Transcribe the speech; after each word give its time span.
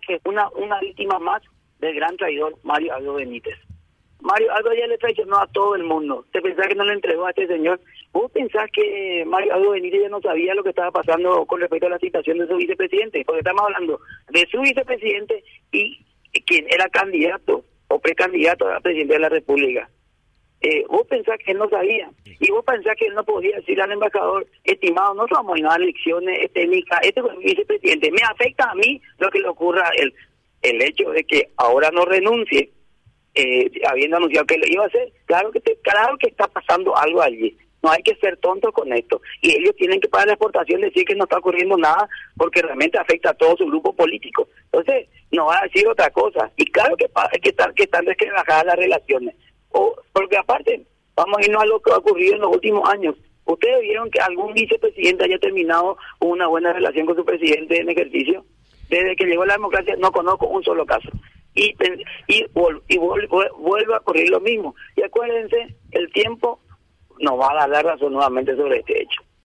que 0.00 0.20
una, 0.24 0.48
una 0.50 0.80
víctima 0.80 1.18
más 1.18 1.42
del 1.78 1.94
gran 1.94 2.16
traidor 2.16 2.56
Mario 2.62 2.94
Aldo 2.94 3.14
Benítez? 3.14 3.56
Mario 4.20 4.52
Aldo 4.52 4.72
ya 4.74 4.86
le 4.86 4.98
traicionó 4.98 5.38
a 5.38 5.46
todo 5.46 5.76
el 5.76 5.84
mundo. 5.84 6.24
¿Te 6.32 6.40
pensás 6.40 6.66
que 6.66 6.74
no 6.74 6.84
le 6.84 6.94
entregó 6.94 7.26
a 7.26 7.30
este 7.30 7.46
señor? 7.46 7.80
¿Vos 8.12 8.30
pensás 8.32 8.68
que 8.72 9.24
Mario 9.26 9.54
Aldo 9.54 9.70
Benítez 9.70 10.02
ya 10.02 10.08
no 10.08 10.20
sabía 10.20 10.54
lo 10.54 10.62
que 10.62 10.70
estaba 10.70 10.90
pasando 10.90 11.44
con 11.46 11.60
respecto 11.60 11.86
a 11.86 11.90
la 11.90 11.98
situación 11.98 12.38
de 12.38 12.46
su 12.46 12.56
vicepresidente? 12.56 13.24
Porque 13.24 13.40
estamos 13.40 13.62
hablando 13.62 14.00
de 14.30 14.46
su 14.50 14.60
vicepresidente 14.60 15.44
y 15.72 16.04
quien 16.46 16.66
era 16.70 16.88
candidato 16.88 17.64
o 17.88 17.98
precandidato 17.98 18.68
a 18.68 18.80
presidente 18.80 19.14
de 19.14 19.20
la 19.20 19.28
República. 19.28 19.88
Eh, 20.68 20.84
vos 20.88 21.06
pensás 21.06 21.38
que 21.44 21.52
él 21.52 21.58
no 21.58 21.68
sabía 21.68 22.10
y 22.24 22.50
vos 22.50 22.64
pensás 22.64 22.96
que 22.98 23.06
él 23.06 23.14
no 23.14 23.22
podía 23.22 23.54
decir 23.54 23.80
al 23.80 23.92
embajador, 23.92 24.44
estimado, 24.64 25.14
nosotros 25.14 25.38
vamos 25.38 25.54
a 25.54 25.58
ir 25.60 25.66
a 25.66 25.76
elecciones 25.76 26.52
técnicas, 26.52 26.98
este 27.04 27.22
vicepresidente, 27.38 28.10
me 28.10 28.22
afecta 28.28 28.68
a 28.68 28.74
mí 28.74 29.00
lo 29.18 29.30
que 29.30 29.38
le 29.38 29.48
ocurra 29.48 29.86
a. 29.86 29.92
El 30.62 30.82
hecho 30.82 31.10
de 31.10 31.22
que 31.22 31.50
ahora 31.56 31.90
no 31.92 32.04
renuncie, 32.04 32.72
eh, 33.36 33.70
habiendo 33.88 34.16
anunciado 34.16 34.44
que 34.44 34.58
lo 34.58 34.66
iba 34.66 34.82
a 34.82 34.88
hacer, 34.88 35.12
claro 35.26 35.52
que, 35.52 35.60
claro 35.82 36.18
que 36.18 36.30
está 36.30 36.48
pasando 36.48 36.96
algo 36.96 37.22
allí. 37.22 37.56
No 37.84 37.92
hay 37.92 38.02
que 38.02 38.16
ser 38.16 38.36
tontos 38.38 38.72
con 38.72 38.92
esto. 38.92 39.20
Y 39.42 39.52
ellos 39.52 39.76
tienen 39.76 40.00
que 40.00 40.08
pagar 40.08 40.26
la 40.26 40.32
exportación, 40.32 40.80
decir 40.80 41.04
que 41.04 41.14
no 41.14 41.24
está 41.24 41.38
ocurriendo 41.38 41.76
nada, 41.76 42.08
porque 42.36 42.62
realmente 42.62 42.98
afecta 42.98 43.30
a 43.30 43.34
todo 43.34 43.56
su 43.56 43.66
grupo 43.66 43.94
político. 43.94 44.48
Entonces, 44.72 45.06
no 45.30 45.46
va 45.46 45.60
a 45.60 45.66
decir 45.68 45.86
otra 45.86 46.10
cosa. 46.10 46.50
Y 46.56 46.64
claro 46.72 46.96
que, 46.96 47.06
que, 47.40 47.50
están, 47.50 47.72
que 47.74 47.84
están 47.84 48.04
desquebrajadas 48.04 48.66
las 48.66 48.76
relaciones. 48.76 49.36
O, 49.70 49.94
vamos 51.16 51.38
a 51.38 51.44
irnos 51.44 51.62
a 51.62 51.66
lo 51.66 51.80
que 51.80 51.92
ha 51.92 51.96
ocurrido 51.96 52.34
en 52.34 52.40
los 52.40 52.52
últimos 52.52 52.88
años. 52.88 53.16
¿Ustedes 53.44 53.80
vieron 53.80 54.10
que 54.10 54.20
algún 54.20 54.52
vicepresidente 54.54 55.24
haya 55.24 55.38
terminado 55.38 55.96
una 56.20 56.48
buena 56.48 56.72
relación 56.72 57.06
con 57.06 57.16
su 57.16 57.24
presidente 57.24 57.80
en 57.80 57.88
ejercicio? 57.88 58.44
Desde 58.90 59.16
que 59.16 59.24
llegó 59.24 59.44
la 59.44 59.54
democracia 59.54 59.96
no 59.96 60.12
conozco 60.12 60.46
un 60.48 60.62
solo 60.62 60.84
caso. 60.84 61.08
Y, 61.54 61.74
y, 62.28 62.44
y 62.88 62.98
vuelve 62.98 63.94
a 63.94 63.98
ocurrir 63.98 64.30
lo 64.30 64.40
mismo. 64.40 64.74
Y 64.96 65.02
acuérdense, 65.02 65.76
el 65.92 66.12
tiempo 66.12 66.60
nos 67.18 67.38
va 67.38 67.62
a 67.62 67.68
dar 67.68 67.84
razón 67.84 68.12
nuevamente 68.12 68.54
sobre 68.56 68.78
este 68.78 69.02
hecho. 69.02 69.22